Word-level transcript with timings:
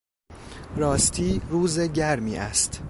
راستی 0.75 1.41
روز 1.49 1.79
گرمی 1.79 2.35
است! 2.35 2.79